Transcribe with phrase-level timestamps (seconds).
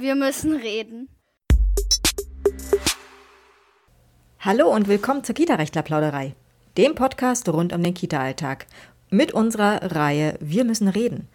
[0.00, 1.10] Wir müssen reden.
[4.38, 6.34] Hallo und willkommen zur Kita-Rechtler-Plauderei,
[6.78, 8.66] dem Podcast rund um den Kita-Alltag.
[9.10, 11.28] Mit unserer Reihe Wir müssen reden.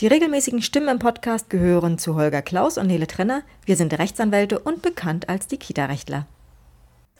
[0.00, 3.44] Die regelmäßigen Stimmen im Podcast gehören zu Holger Klaus und Nele Trenner.
[3.64, 6.26] Wir sind Rechtsanwälte und bekannt als die Kita-Rechtler.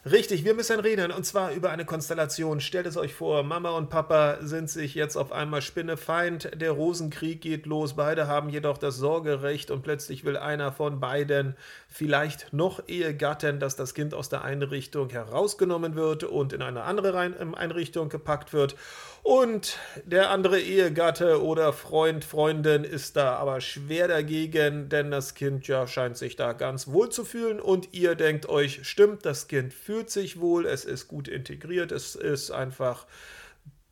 [0.04, 2.60] Richtig, wir müssen reden und zwar über eine Konstellation.
[2.60, 7.40] Stellt es euch vor, Mama und Papa sind sich jetzt auf einmal Spinnefeind, der Rosenkrieg
[7.40, 11.54] geht los, beide haben jedoch das Sorgerecht und plötzlich will einer von beiden
[11.92, 17.18] vielleicht noch Ehegatten, dass das Kind aus der Einrichtung herausgenommen wird und in eine andere
[17.18, 18.76] Einrichtung gepackt wird.
[19.22, 25.68] Und der andere Ehegatte oder Freund, Freundin ist da aber schwer dagegen, denn das Kind
[25.68, 29.74] ja scheint sich da ganz wohl zu fühlen und ihr denkt euch, stimmt, das Kind
[29.74, 33.06] fühlt sich wohl, es ist gut integriert, es ist einfach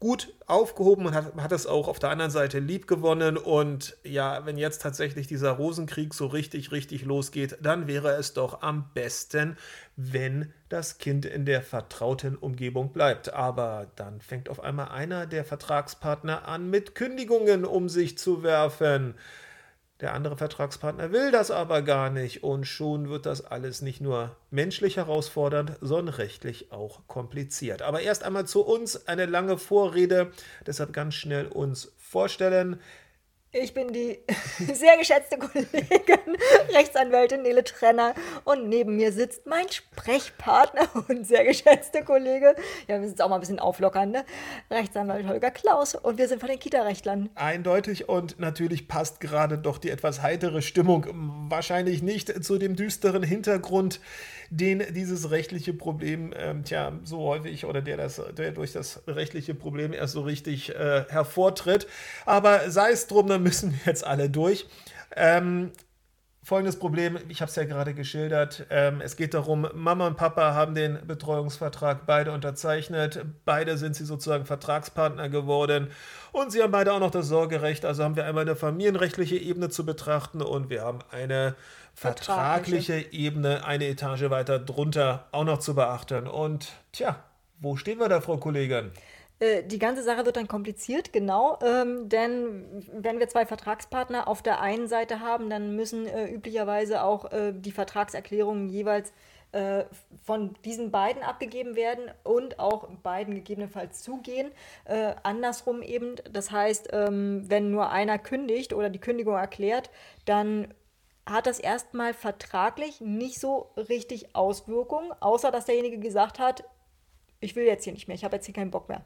[0.01, 3.37] gut aufgehoben und hat, hat es auch auf der anderen Seite lieb gewonnen.
[3.37, 8.63] Und ja, wenn jetzt tatsächlich dieser Rosenkrieg so richtig, richtig losgeht, dann wäre es doch
[8.63, 9.59] am besten,
[9.97, 13.33] wenn das Kind in der vertrauten Umgebung bleibt.
[13.35, 19.15] Aber dann fängt auf einmal einer der Vertragspartner an, mit Kündigungen um sich zu werfen.
[20.01, 24.35] Der andere Vertragspartner will das aber gar nicht und schon wird das alles nicht nur
[24.51, 27.83] menschlich herausfordernd, sondern rechtlich auch kompliziert.
[27.83, 30.33] Aber erst einmal zu uns eine lange Vorrede,
[30.67, 32.81] deshalb ganz schnell uns vorstellen.
[33.53, 34.17] Ich bin die
[34.75, 36.37] sehr geschätzte Kollegin,
[36.73, 42.55] Rechtsanwältin Nele Trenner und neben mir sitzt mein Sprechpartner und sehr geschätzte Kollege,
[42.87, 44.25] ja, wir müssen es auch mal ein bisschen auflockern, ne?
[44.71, 47.29] Rechtsanwalt Holger Klaus und wir sind von den Kita-Rechtlern.
[47.35, 51.07] Eindeutig und natürlich passt gerade doch die etwas heitere Stimmung
[51.49, 53.99] wahrscheinlich nicht zu dem düsteren Hintergrund,
[54.51, 59.55] den dieses rechtliche Problem, ähm, tja, so häufig oder der, das, der durch das rechtliche
[59.55, 61.87] Problem erst so richtig äh, hervortritt.
[62.27, 64.67] Aber sei es drum, dann müssen wir jetzt alle durch.
[65.17, 65.73] Ähm,
[66.43, 68.67] folgendes Problem, ich habe es ja gerade geschildert.
[68.71, 73.25] Ähm, es geht darum, Mama und Papa haben den Betreuungsvertrag beide unterzeichnet.
[73.45, 75.91] Beide sind sie sozusagen Vertragspartner geworden.
[76.33, 77.85] Und sie haben beide auch noch das Sorgerecht.
[77.85, 81.55] Also haben wir einmal eine familienrechtliche Ebene zu betrachten und wir haben eine
[81.95, 86.27] vertragliche, vertragliche Ebene, eine Etage weiter drunter auch noch zu beachten.
[86.27, 87.23] Und tja,
[87.61, 88.91] wo stehen wir da, Frau Kollegin?
[89.41, 94.43] Äh, die ganze Sache wird dann kompliziert, genau, ähm, denn wenn wir zwei Vertragspartner auf
[94.43, 99.13] der einen Seite haben, dann müssen äh, üblicherweise auch äh, die Vertragserklärungen jeweils
[99.53, 99.85] äh,
[100.23, 104.53] von diesen beiden abgegeben werden und auch beiden gegebenenfalls zugehen.
[104.85, 109.91] Äh, andersrum eben, das heißt, ähm, wenn nur einer kündigt oder die Kündigung erklärt,
[110.25, 110.73] dann
[111.27, 116.65] hat das erstmal vertraglich nicht so richtig Auswirkungen, außer dass derjenige gesagt hat,
[117.41, 119.05] ich will jetzt hier nicht mehr, ich habe jetzt hier keinen Bock mehr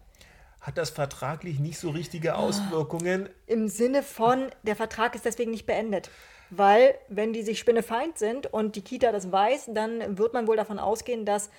[0.64, 3.28] hat das vertraglich nicht so richtige Auswirkungen.
[3.46, 6.10] Im Sinne von, der Vertrag ist deswegen nicht beendet.
[6.48, 10.56] Weil, wenn die sich spinnefeind sind und die Kita das weiß, dann wird man wohl
[10.56, 11.50] davon ausgehen, dass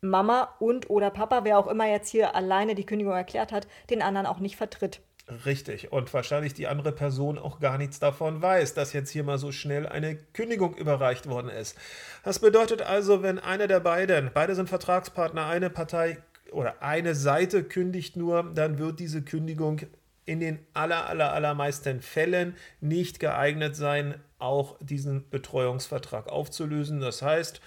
[0.00, 4.02] Mama und oder Papa, wer auch immer jetzt hier alleine die Kündigung erklärt hat, den
[4.02, 5.00] anderen auch nicht vertritt.
[5.44, 5.92] Richtig.
[5.92, 9.52] Und wahrscheinlich die andere Person auch gar nichts davon weiß, dass jetzt hier mal so
[9.52, 11.76] schnell eine Kündigung überreicht worden ist.
[12.24, 16.18] Das bedeutet also, wenn einer der beiden, beide sind Vertragspartner, eine Partei
[16.50, 19.80] oder eine Seite kündigt nur, dann wird diese Kündigung
[20.24, 27.00] in den aller, aller, allermeisten Fällen nicht geeignet sein, auch diesen Betreuungsvertrag aufzulösen.
[27.00, 27.60] Das heißt,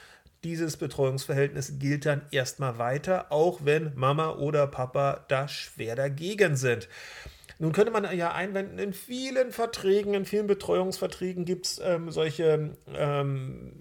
[0.44, 6.88] dieses Betreuungsverhältnis gilt dann erstmal weiter, auch wenn Mama oder Papa da schwer dagegen sind.
[7.62, 12.76] Nun könnte man ja einwenden, in vielen Verträgen, in vielen Betreuungsverträgen gibt es ähm, solche
[12.92, 13.74] ähm,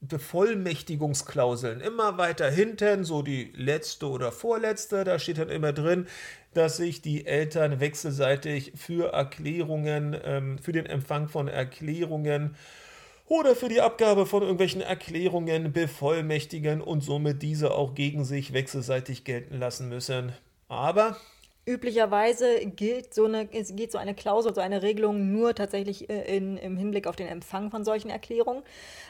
[0.00, 1.82] Bevollmächtigungsklauseln.
[1.82, 6.06] Immer weiter hinten, so die letzte oder vorletzte, da steht dann immer drin,
[6.54, 12.56] dass sich die Eltern wechselseitig für Erklärungen, ähm, für den Empfang von Erklärungen
[13.26, 19.24] oder für die Abgabe von irgendwelchen Erklärungen bevollmächtigen und somit diese auch gegen sich wechselseitig
[19.24, 20.32] gelten lassen müssen.
[20.68, 21.18] Aber
[21.68, 26.56] Üblicherweise gilt so eine, geht so eine Klausel, so eine Regelung nur tatsächlich äh, in,
[26.56, 28.62] im Hinblick auf den Empfang von solchen Erklärungen.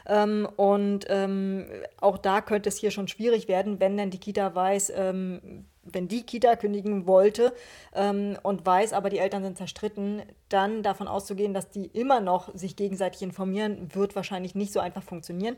[0.07, 1.67] Ähm, und ähm,
[2.01, 6.07] auch da könnte es hier schon schwierig werden, wenn denn die Kita weiß, ähm, wenn
[6.07, 7.53] die Kita kündigen wollte
[7.93, 12.53] ähm, und weiß, aber die Eltern sind zerstritten, dann davon auszugehen, dass die immer noch
[12.55, 15.57] sich gegenseitig informieren, wird wahrscheinlich nicht so einfach funktionieren.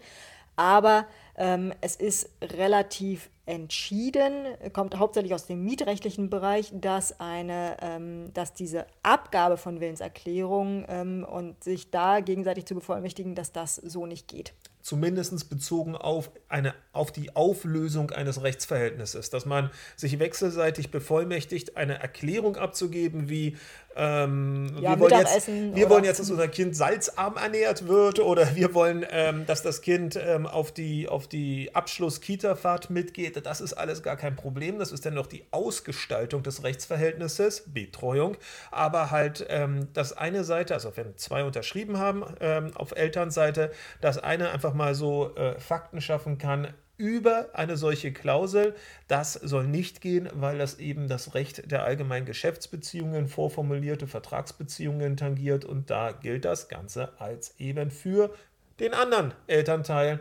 [0.60, 1.08] Aber
[1.38, 8.54] ähm, es ist relativ entschieden, kommt hauptsächlich aus dem mietrechtlichen Bereich, dass, eine, ähm, dass
[8.54, 14.28] diese Abgabe von Willenserklärungen ähm, und sich da gegenseitig zu bevollmächtigen, dass das so nicht
[14.28, 14.54] geht.
[14.82, 22.00] Zumindest bezogen auf, eine, auf die Auflösung eines Rechtsverhältnisses, dass man sich wechselseitig bevollmächtigt, eine
[22.00, 23.56] Erklärung abzugeben, wie
[24.00, 28.56] ähm, ja, wir, wollen jetzt, wir wollen jetzt, dass unser Kind salzarm ernährt wird oder
[28.56, 33.46] wir wollen, ähm, dass das Kind ähm, auf die, auf die Abschluss-Kita-Fahrt mitgeht.
[33.46, 34.80] Das ist alles gar kein Problem.
[34.80, 38.38] Das ist dann noch die Ausgestaltung des Rechtsverhältnisses, Betreuung.
[38.72, 43.70] Aber halt ähm, das eine Seite, also wenn zwei unterschrieben haben ähm, auf Elternseite,
[44.00, 48.76] das eine einfach mal so äh, Fakten schaffen kann, über eine solche Klausel.
[49.08, 55.66] Das soll nicht gehen, weil das eben das Recht der allgemeinen Geschäftsbeziehungen, vorformulierte Vertragsbeziehungen tangiert
[55.66, 58.36] und da gilt das Ganze als eben für
[58.80, 60.20] den anderen Elternteil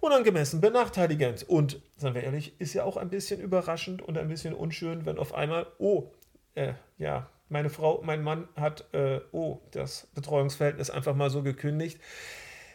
[0.00, 1.48] unangemessen benachteiligend.
[1.48, 5.18] Und, seien wir ehrlich, ist ja auch ein bisschen überraschend und ein bisschen unschön, wenn
[5.18, 6.10] auf einmal, oh,
[6.54, 12.00] äh, ja, meine Frau, mein Mann hat, äh, oh, das Betreuungsverhältnis einfach mal so gekündigt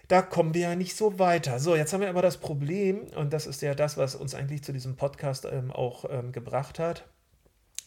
[0.07, 1.59] da kommen wir ja nicht so weiter.
[1.59, 4.63] So, jetzt haben wir aber das Problem, und das ist ja das, was uns eigentlich
[4.63, 7.06] zu diesem Podcast ähm, auch ähm, gebracht hat,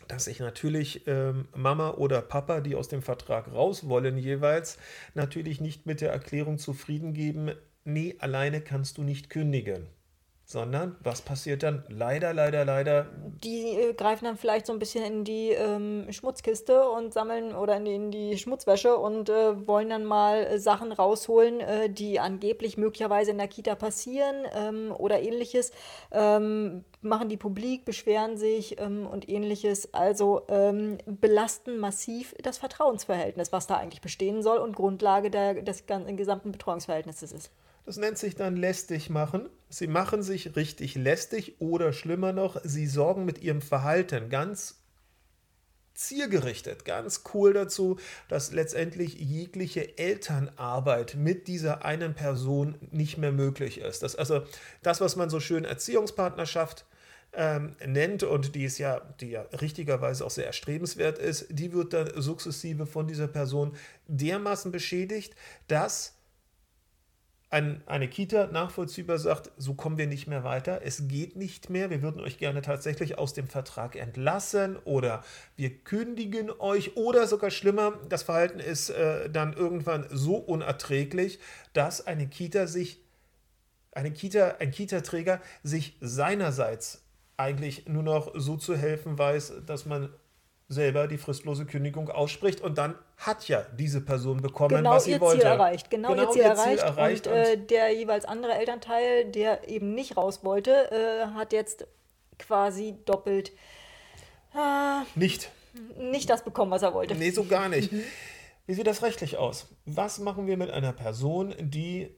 [0.09, 4.79] dass sich natürlich ähm, Mama oder Papa, die aus dem Vertrag raus wollen jeweils,
[5.15, 7.53] natürlich nicht mit der Erklärung zufrieden geben,
[7.85, 9.87] nee, alleine kannst du nicht kündigen
[10.51, 11.85] sondern was passiert dann?
[11.89, 13.07] Leider, leider, leider.
[13.45, 17.77] Die äh, greifen dann vielleicht so ein bisschen in die ähm, Schmutzkiste und sammeln oder
[17.77, 22.19] in die, in die Schmutzwäsche und äh, wollen dann mal äh, Sachen rausholen, äh, die
[22.19, 25.71] angeblich möglicherweise in der Kita passieren ähm, oder ähnliches.
[26.11, 29.95] Ähm, machen die publik, beschweren sich ähm, und ähnliches.
[29.95, 35.85] Also ähm, belasten massiv das Vertrauensverhältnis, was da eigentlich bestehen soll und Grundlage der, des
[35.87, 37.53] gesamten Betreuungsverhältnisses ist.
[37.91, 39.49] Das nennt sich dann lästig machen.
[39.69, 44.77] Sie machen sich richtig lästig oder schlimmer noch, sie sorgen mit ihrem Verhalten ganz
[45.95, 47.99] zielgerichtet, ganz cool dazu,
[48.29, 54.05] dass letztendlich jegliche Elternarbeit mit dieser einen Person nicht mehr möglich ist.
[54.05, 54.45] Das, also
[54.85, 56.87] das, was man so schön Erziehungspartnerschaft
[57.33, 61.93] ähm, nennt und die ist ja, die ja richtigerweise auch sehr erstrebenswert ist, die wird
[61.93, 63.75] dann sukzessive von dieser Person
[64.07, 65.35] dermaßen beschädigt,
[65.67, 66.20] dass
[67.51, 71.91] ein, eine Kita nachvollziehbar sagt, so kommen wir nicht mehr weiter, es geht nicht mehr,
[71.91, 75.25] wir würden euch gerne tatsächlich aus dem Vertrag entlassen oder
[75.57, 81.41] wir kündigen euch oder sogar schlimmer, das Verhalten ist äh, dann irgendwann so unerträglich,
[81.73, 83.03] dass eine Kita sich,
[83.91, 87.05] eine Kita, ein Kita-Träger sich seinerseits
[87.37, 90.11] eigentlich nur noch so zu helfen weiß, dass man
[90.69, 95.13] selber die fristlose Kündigung ausspricht und dann hat ja diese Person bekommen, genau was sie
[95.13, 95.41] ihr wollte.
[95.41, 95.91] Ziel erreicht.
[95.91, 96.83] Genau, genau ihr Ziel, ihr Ziel erreicht.
[96.83, 97.27] erreicht.
[97.27, 101.87] Und, und äh, der jeweils andere Elternteil, der eben nicht raus wollte, äh, hat jetzt
[102.39, 103.53] quasi doppelt
[104.55, 105.51] äh, nicht.
[105.99, 107.15] nicht das bekommen, was er wollte.
[107.15, 107.93] Nee, so gar nicht.
[107.93, 108.03] Mhm.
[108.67, 109.69] Wie sieht das rechtlich aus?
[109.85, 112.17] Was machen wir mit einer Person, die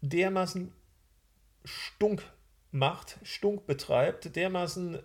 [0.00, 0.72] dermaßen
[1.64, 2.22] Stunk
[2.70, 5.00] macht, Stunk betreibt, dermaßen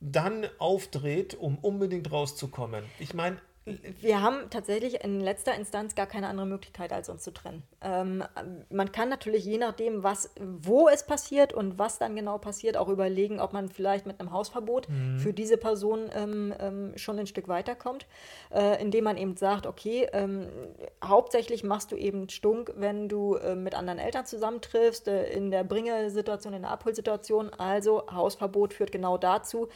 [0.00, 2.84] dann aufdreht, um unbedingt rauszukommen.
[2.98, 3.38] Ich meine,
[4.00, 7.64] wir haben tatsächlich in letzter Instanz gar keine andere Möglichkeit, als uns zu trennen.
[7.80, 8.22] Ähm,
[8.70, 12.88] man kann natürlich je nachdem, was, wo es passiert und was dann genau passiert, auch
[12.88, 15.18] überlegen, ob man vielleicht mit einem Hausverbot mhm.
[15.18, 18.06] für diese Person ähm, ähm, schon ein Stück weiterkommt,
[18.54, 20.46] äh, indem man eben sagt, okay, ähm,
[21.02, 25.64] hauptsächlich machst du eben Stunk, wenn du äh, mit anderen Eltern zusammentriffst, äh, in der
[25.64, 27.50] Bringersituation, in der Abholsituation.
[27.58, 29.68] Also Hausverbot führt genau dazu,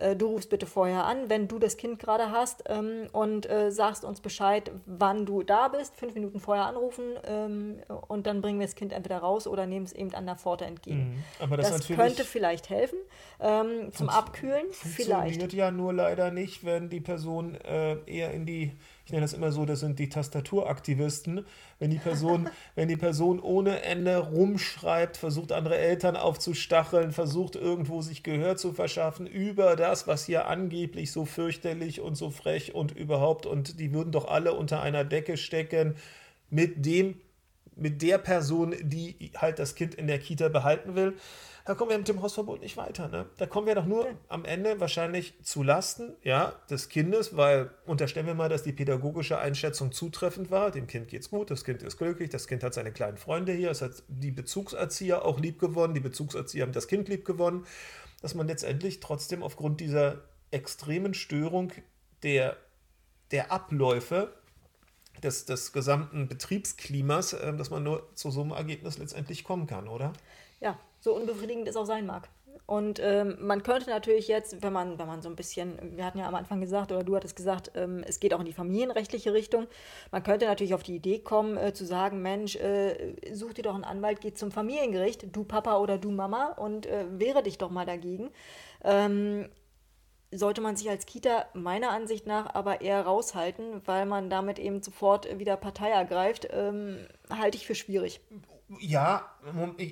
[0.00, 3.70] äh, du rufst bitte vorher an, wenn du das Kind gerade hast ähm, und äh,
[3.70, 5.96] sagst uns Bescheid, wann du da bist.
[5.96, 7.76] Fünf Minuten vorher anrufen ähm,
[8.08, 10.64] und dann bringen wir das Kind entweder raus oder nehmen es eben an der Pforte
[10.64, 11.14] entgegen.
[11.14, 11.24] Mhm.
[11.38, 12.98] Aber das, das könnte vielleicht helfen
[13.40, 14.66] ähm, zum Abkühlen.
[14.72, 15.10] Vielleicht.
[15.10, 18.72] Funktioniert ja nur leider nicht, wenn die Person äh, eher in die
[19.10, 21.44] ich nenne das immer so, das sind die Tastaturaktivisten,
[21.80, 28.02] wenn die Person, wenn die Person ohne Ende rumschreibt, versucht andere Eltern aufzustacheln, versucht irgendwo
[28.02, 32.92] sich Gehör zu verschaffen über das, was hier angeblich so fürchterlich und so frech und
[32.92, 35.96] überhaupt und die würden doch alle unter einer Decke stecken
[36.48, 37.16] mit dem
[37.80, 41.14] mit der Person, die halt das Kind in der Kita behalten will
[41.70, 43.06] da kommen wir mit dem Hausverbot nicht weiter.
[43.06, 43.26] Ne?
[43.36, 44.14] Da kommen wir doch nur ja.
[44.28, 49.38] am Ende wahrscheinlich zu Lasten ja, des Kindes, weil unterstellen wir mal, dass die pädagogische
[49.38, 50.72] Einschätzung zutreffend war.
[50.72, 53.70] Dem Kind geht's gut, das Kind ist glücklich, das Kind hat seine kleinen Freunde hier,
[53.70, 57.64] es hat die Bezugserzieher auch lieb gewonnen, die Bezugserzieher haben das Kind lieb gewonnen,
[58.22, 61.72] dass man letztendlich trotzdem aufgrund dieser extremen Störung
[62.24, 62.56] der,
[63.30, 64.32] der Abläufe
[65.20, 69.88] des, des gesamten Betriebsklimas, äh, dass man nur zu so einem Ergebnis letztendlich kommen kann,
[69.88, 70.12] oder?
[70.60, 72.28] Ja, so unbefriedigend es auch sein mag.
[72.70, 76.18] Und ähm, man könnte natürlich jetzt, wenn man, wenn man so ein bisschen, wir hatten
[76.18, 79.32] ja am Anfang gesagt, oder du hattest gesagt, ähm, es geht auch in die familienrechtliche
[79.32, 79.66] Richtung,
[80.12, 83.74] man könnte natürlich auf die Idee kommen, äh, zu sagen, Mensch, äh, such dir doch
[83.74, 87.70] einen Anwalt, geh zum Familiengericht, du Papa oder du Mama und äh, wehre dich doch
[87.70, 88.30] mal dagegen.
[88.84, 89.48] Ähm,
[90.32, 94.82] sollte man sich als Kita meiner Ansicht nach aber eher raushalten, weil man damit eben
[94.82, 96.98] sofort wieder Partei ergreift, ähm,
[97.30, 98.20] halte ich für schwierig.
[98.78, 99.28] Ja,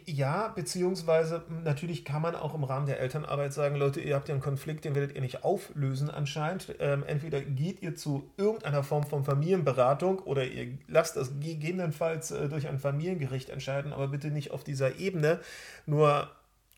[0.05, 4.35] ja, beziehungsweise natürlich kann man auch im Rahmen der Elternarbeit sagen, Leute, ihr habt ja
[4.35, 6.77] einen Konflikt, den werdet ihr nicht auflösen anscheinend.
[6.79, 12.49] Ähm, entweder geht ihr zu irgendeiner Form von Familienberatung oder ihr lasst das gegebenenfalls äh,
[12.49, 15.41] durch ein Familiengericht entscheiden, aber bitte nicht auf dieser Ebene.
[15.87, 16.31] Nur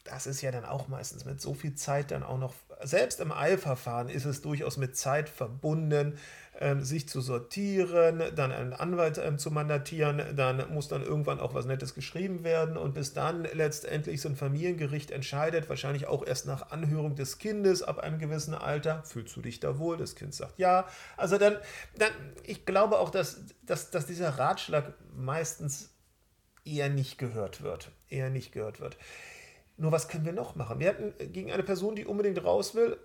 [0.04, 3.32] das ist ja dann auch meistens mit so viel Zeit dann auch noch, selbst im
[3.32, 6.18] Eilverfahren ist es durchaus mit Zeit verbunden,
[6.58, 11.54] ähm, sich zu sortieren, dann einen Anwalt ähm, zu mandatieren, dann muss dann irgendwann auch
[11.54, 16.46] was Nettes geschrieben werden und bis dann letztendlich so ein Familiengericht entscheidet, wahrscheinlich auch erst
[16.46, 19.96] nach Anhörung des Kindes ab einem gewissen Alter, fühlst du dich da wohl?
[19.96, 20.86] Das Kind sagt ja.
[21.16, 21.56] Also dann,
[21.96, 22.12] dann
[22.44, 25.90] ich glaube auch, dass, dass, dass dieser Ratschlag meistens
[26.64, 27.90] eher nicht gehört wird.
[28.08, 28.96] Eher nicht gehört wird.
[29.80, 30.78] Nur was können wir noch machen?
[30.78, 32.98] Wir hatten gegen eine Person, die unbedingt raus will,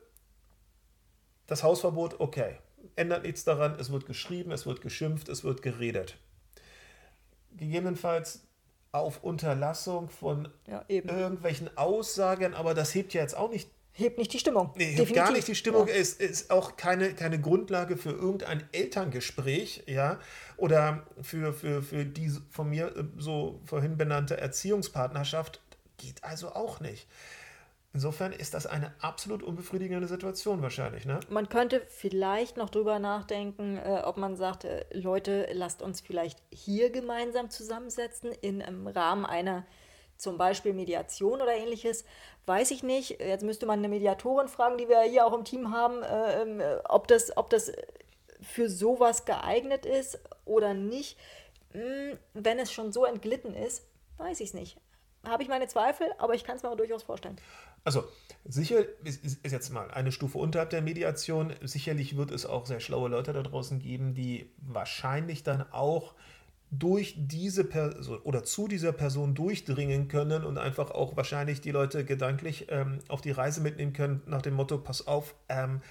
[1.47, 2.57] das Hausverbot, okay.
[2.97, 6.17] Ändert nichts daran, es wird geschrieben, es wird geschimpft, es wird geredet.
[7.55, 8.41] Gegebenenfalls
[8.91, 13.69] auf Unterlassung von ja, irgendwelchen Aussagen, aber das hebt ja jetzt auch nicht.
[13.93, 14.73] Hebt nicht die Stimmung.
[14.75, 15.23] Nee, hebt Definitiv.
[15.23, 15.87] gar nicht die Stimmung.
[15.87, 15.93] Ja.
[15.93, 20.19] Es ist auch keine, keine Grundlage für irgendein Elterngespräch, ja,
[20.57, 25.61] oder für, für, für die von mir äh, so vorhin benannte Erziehungspartnerschaft
[25.97, 27.07] Geht also auch nicht.
[27.95, 31.05] Insofern ist das eine absolut unbefriedigende Situation wahrscheinlich.
[31.05, 31.21] Ne?
[31.29, 36.43] Man könnte vielleicht noch drüber nachdenken, äh, ob man sagt, äh, Leute, lasst uns vielleicht
[36.51, 39.65] hier gemeinsam zusammensetzen in, im Rahmen einer
[40.17, 42.03] zum Beispiel Mediation oder ähnliches.
[42.45, 43.21] Weiß ich nicht.
[43.21, 46.61] Jetzt müsste man eine Mediatorin fragen, die wir hier auch im Team haben, äh, ähm,
[46.89, 47.71] ob, das, ob das
[48.41, 51.17] für sowas geeignet ist oder nicht.
[51.71, 53.85] Hm, wenn es schon so entglitten ist,
[54.17, 54.77] weiß ich es nicht
[55.29, 57.37] habe ich meine Zweifel, aber ich kann es mir auch durchaus vorstellen.
[57.83, 58.03] Also,
[58.43, 61.53] sicher ist, ist, jetzt mal eine Stufe unterhalb der Mediation.
[61.61, 66.15] Sicherlich wird es auch sehr schlaue Leute da draußen geben, die wahrscheinlich dann auch
[66.71, 72.03] durch diese Person oder zu dieser Person durchdringen können und einfach auch wahrscheinlich die Leute
[72.05, 75.81] gedanklich ähm, auf die Reise mitnehmen können, nach dem Motto: Pass auf, ähm,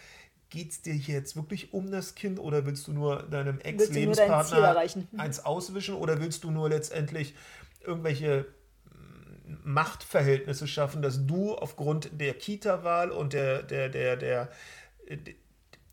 [0.50, 4.76] geht es dir jetzt wirklich um das Kind oder willst du nur deinem Ex-Lebenspartner
[5.16, 7.34] eins auswischen oder willst du nur letztendlich
[7.84, 8.46] irgendwelche
[9.46, 14.48] Machtverhältnisse schaffen, dass du aufgrund der Kita-Wahl und der, der, der, der,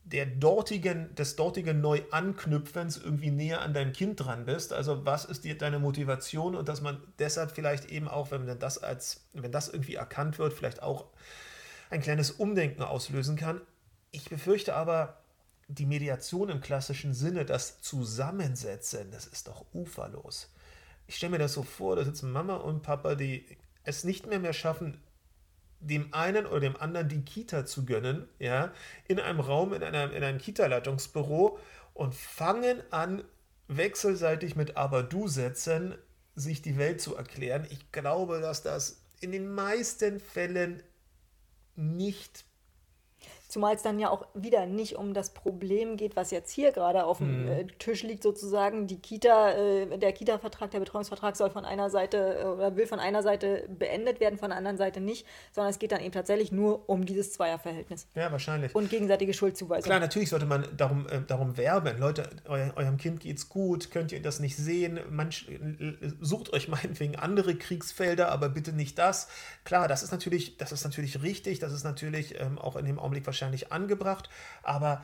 [0.04, 4.74] der dortigen, des dortigen Neuanknüpfens irgendwie näher an dein Kind dran bist.
[4.74, 8.78] Also was ist dir deine Motivation und dass man deshalb vielleicht eben auch, wenn das
[8.78, 11.06] als, wenn das irgendwie erkannt wird, vielleicht auch
[11.90, 13.62] ein kleines Umdenken auslösen kann.
[14.12, 15.18] Ich befürchte aber,
[15.68, 20.50] die Mediation im klassischen Sinne, das Zusammensetzen, das ist doch uferlos
[21.12, 23.46] ich stelle mir das so vor, da sitzen Mama und Papa, die
[23.84, 24.98] es nicht mehr mehr schaffen,
[25.82, 28.72] dem einen oder dem anderen die Kita zu gönnen, ja,
[29.10, 31.60] in einem Raum, in, einer, in einem Kita-Leitungsbüro
[31.94, 33.26] und fangen an,
[33.68, 35.96] wechselseitig mit Aber-Du-Sätzen
[36.36, 37.68] sich die Welt zu erklären.
[37.70, 40.82] Ich glaube, dass das in den meisten Fällen
[41.76, 42.46] nicht
[43.52, 47.04] Zumal es dann ja auch wieder nicht um das Problem geht, was jetzt hier gerade
[47.04, 47.48] auf dem mhm.
[47.50, 48.88] Äh, Tisch liegt, sozusagen.
[48.88, 53.02] Die Kita, äh, der Kita-Vertrag, der Betreuungsvertrag soll von einer Seite äh, oder will von
[53.02, 56.54] einer Seite beendet werden, von der anderen Seite nicht, sondern es geht dann eben tatsächlich
[56.54, 58.08] nur um dieses Zweierverhältnis.
[58.16, 58.74] Ja, wahrscheinlich.
[58.74, 59.84] Und gegenseitige Schuldzuweisung.
[59.84, 62.00] Klar, natürlich sollte man darum, äh, darum werben.
[62.00, 64.98] Leute, euer, eurem Kind geht's gut, könnt ihr das nicht sehen?
[65.10, 65.48] Manch,
[66.22, 69.28] sucht euch meinetwegen andere Kriegsfelder, aber bitte nicht das.
[69.66, 72.98] Klar, das ist natürlich, das ist natürlich richtig, das ist natürlich ähm, auch in dem
[72.98, 74.30] Augenblick wahrscheinlich wahrscheinlich angebracht,
[74.62, 75.04] aber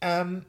[0.00, 0.46] ähm,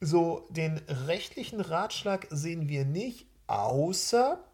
[0.00, 4.44] so den rechtlichen Ratschlag sehen wir nicht, außer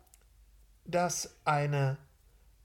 [0.87, 1.99] dass eine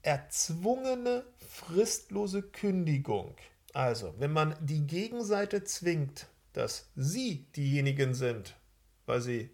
[0.02, 3.36] erzwungene fristlose Kündigung,
[3.74, 8.56] also wenn man die Gegenseite zwingt, dass sie diejenigen sind,
[9.04, 9.50] weil sie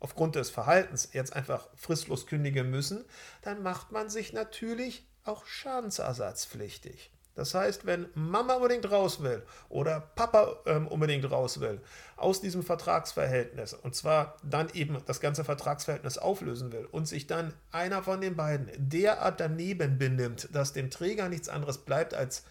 [0.00, 3.04] aufgrund des Verhaltens jetzt einfach fristlos kündigen müssen,
[3.42, 7.10] dann macht man sich natürlich auch schadensersatzpflichtig.
[7.36, 11.80] Das heißt, wenn Mama unbedingt raus will oder Papa ähm, unbedingt raus will
[12.16, 17.52] aus diesem Vertragsverhältnis und zwar dann eben das ganze Vertragsverhältnis auflösen will und sich dann
[17.70, 22.44] einer von den beiden derart daneben benimmt, dass dem Träger nichts anderes bleibt, als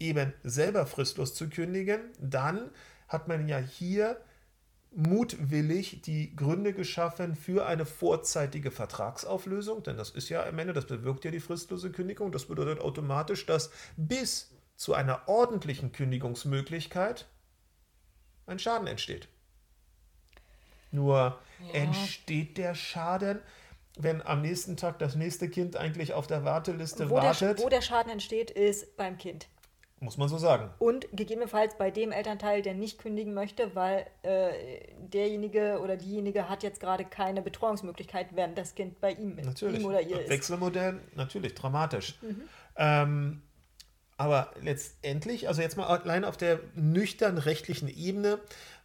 [0.00, 2.70] eben selber fristlos zu kündigen, dann
[3.08, 4.16] hat man ja hier
[4.94, 10.86] mutwillig die Gründe geschaffen für eine vorzeitige Vertragsauflösung, denn das ist ja am Ende, das
[10.86, 12.30] bewirkt ja die fristlose Kündigung.
[12.32, 17.26] Das bedeutet automatisch, dass bis zu einer ordentlichen Kündigungsmöglichkeit
[18.46, 19.28] ein Schaden entsteht.
[20.90, 21.72] Nur ja.
[21.72, 23.40] entsteht der Schaden,
[23.98, 27.58] wenn am nächsten Tag das nächste Kind eigentlich auf der Warteliste wo wartet.
[27.58, 29.48] Der, wo der Schaden entsteht, ist beim Kind.
[30.02, 30.68] Muss man so sagen.
[30.80, 34.50] Und gegebenenfalls bei dem Elternteil, der nicht kündigen möchte, weil äh,
[34.98, 39.78] derjenige oder diejenige hat jetzt gerade keine Betreuungsmöglichkeit, während das Kind bei ihm, natürlich.
[39.80, 40.28] ihm oder ihr ist.
[40.28, 42.18] Wechselmodell, natürlich, dramatisch.
[42.20, 42.42] Mhm.
[42.76, 43.42] Ähm,
[44.16, 48.40] aber letztendlich, also jetzt mal allein auf der nüchtern rechtlichen Ebene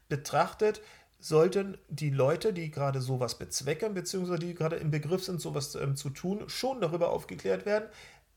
[0.10, 0.82] betrachtet,
[1.20, 5.96] sollten die Leute, die gerade sowas bezwecken, beziehungsweise die gerade im Begriff sind, sowas ähm,
[5.96, 7.90] zu tun, schon darüber aufgeklärt werden,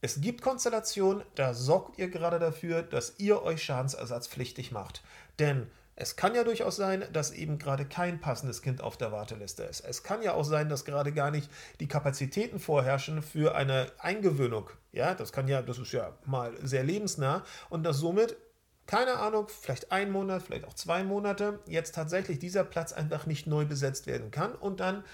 [0.02, 5.02] es gibt Konstellationen, da sorgt ihr gerade dafür, dass ihr euch schadensersatzpflichtig macht.
[5.38, 9.64] Denn es kann ja durchaus sein, dass eben gerade kein passendes Kind auf der Warteliste
[9.64, 9.80] ist.
[9.80, 14.70] Es kann ja auch sein, dass gerade gar nicht die Kapazitäten vorherrschen für eine Eingewöhnung.
[14.92, 18.36] Ja, das kann ja, das ist ja mal sehr lebensnah und dass somit
[18.86, 23.46] keine Ahnung, vielleicht ein Monat, vielleicht auch zwei Monate, jetzt tatsächlich dieser Platz einfach nicht
[23.46, 25.04] neu besetzt werden kann und dann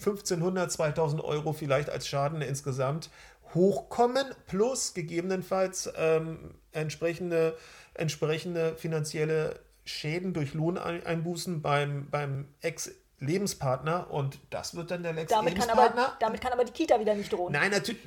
[0.00, 3.10] 1500, 2000 Euro vielleicht als Schaden insgesamt
[3.54, 7.56] hochkommen, plus gegebenenfalls ähm, entsprechende,
[7.94, 16.16] entsprechende finanzielle Schäden durch Lohneinbußen beim, beim Ex-Lebenspartner und das wird dann der Ex-Lebenspartner.
[16.20, 17.52] Damit kann aber die Kita wieder nicht drohen.
[17.52, 18.00] Nein, natürlich.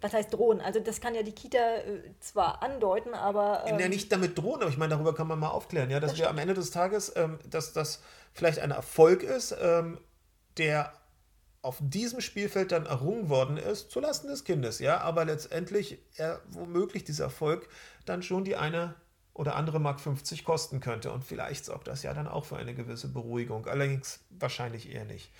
[0.00, 0.60] Was heißt drohen?
[0.60, 3.64] Also das kann ja die Kita äh, zwar andeuten, aber...
[3.66, 6.12] Ähm, ja, nicht damit drohen, aber ich meine, darüber kann man mal aufklären, ja, dass
[6.12, 8.00] das wir am Ende des Tages, ähm, dass das
[8.32, 9.98] vielleicht ein Erfolg ist, ähm,
[10.56, 10.92] der
[11.62, 17.04] auf diesem Spielfeld dann errungen worden ist, zulasten des Kindes, ja, aber letztendlich er womöglich
[17.04, 17.68] dieser Erfolg
[18.04, 18.94] dann schon die eine
[19.34, 21.12] oder andere Mark 50 kosten könnte.
[21.12, 23.66] Und vielleicht sorgt das ja dann auch für eine gewisse Beruhigung.
[23.66, 25.30] Allerdings wahrscheinlich eher nicht.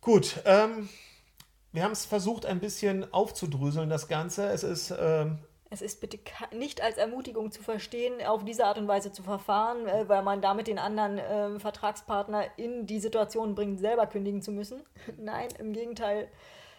[0.00, 0.88] Gut, ähm,
[1.72, 4.46] wir haben es versucht, ein bisschen aufzudröseln, das Ganze.
[4.46, 5.38] Es ist ähm,
[5.70, 6.18] es ist bitte
[6.56, 10.40] nicht als Ermutigung zu verstehen, auf diese Art und Weise zu verfahren, äh, weil man
[10.40, 14.82] damit den anderen äh, Vertragspartner in die Situation bringt, selber kündigen zu müssen.
[15.18, 16.28] Nein, im Gegenteil,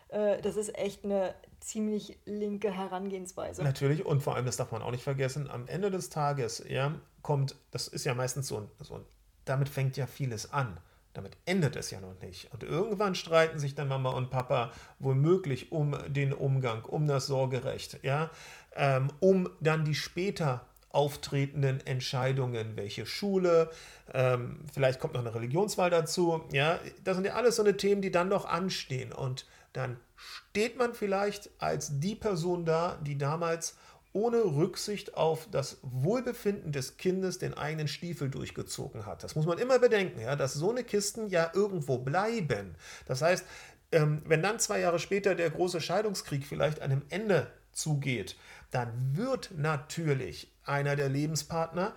[0.10, 3.64] äh, das ist echt eine ziemlich linke Herangehensweise.
[3.64, 6.94] Natürlich, und vor allem, das darf man auch nicht vergessen, am Ende des Tages ja,
[7.22, 9.04] kommt, das ist ja meistens so so
[9.48, 10.80] damit fängt ja vieles an.
[11.14, 12.54] Damit endet es ja noch nicht.
[12.54, 18.00] Und irgendwann streiten sich dann Mama und Papa womöglich um den Umgang, um das Sorgerecht,
[18.04, 18.30] ja,
[18.78, 23.70] ähm, um dann die später auftretenden Entscheidungen, welche Schule,
[24.14, 28.02] ähm, vielleicht kommt noch eine Religionswahl dazu, ja, das sind ja alles so eine Themen,
[28.02, 33.76] die dann noch anstehen und dann steht man vielleicht als die Person da, die damals
[34.14, 39.24] ohne Rücksicht auf das Wohlbefinden des Kindes den eigenen Stiefel durchgezogen hat.
[39.24, 42.76] Das muss man immer bedenken, ja, dass so eine Kisten ja irgendwo bleiben.
[43.06, 43.46] Das heißt,
[43.92, 48.36] ähm, wenn dann zwei Jahre später der große Scheidungskrieg vielleicht einem Ende zugeht,
[48.72, 51.94] dann wird natürlich einer der Lebenspartner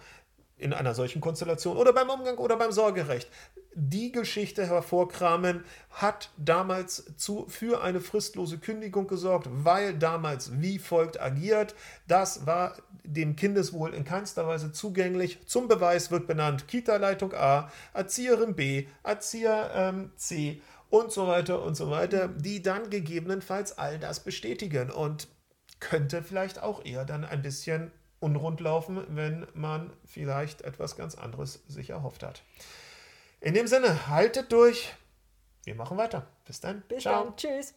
[0.56, 3.28] in einer solchen Konstellation oder beim Umgang oder beim Sorgerecht
[3.74, 11.20] die Geschichte hervorkramen, hat damals zu, für eine fristlose Kündigung gesorgt, weil damals wie folgt
[11.20, 11.74] agiert.
[12.09, 15.38] Das war dem Kindeswohl in keinster Weise zugänglich.
[15.46, 21.76] Zum Beweis wird benannt Kita-Leitung A, Erzieherin B, Erzieher ähm, C und so weiter und
[21.76, 25.28] so weiter, die dann gegebenenfalls all das bestätigen und
[25.81, 27.90] könnte vielleicht auch eher dann ein bisschen
[28.21, 32.43] unrund laufen, wenn man vielleicht etwas ganz anderes sich erhofft hat.
[33.40, 34.95] In dem Sinne, haltet durch.
[35.64, 36.27] Wir machen weiter.
[36.45, 36.83] Bis dann.
[36.88, 37.25] Bis Ciao.
[37.25, 37.37] dann.
[37.37, 37.75] Tschüss.